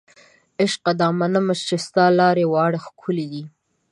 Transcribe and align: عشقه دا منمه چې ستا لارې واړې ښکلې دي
عشقه 0.61 0.91
دا 1.01 1.09
منمه 1.19 1.53
چې 1.67 1.75
ستا 1.85 2.05
لارې 2.19 2.45
واړې 2.51 2.79
ښکلې 2.85 3.25
دي 3.31 3.43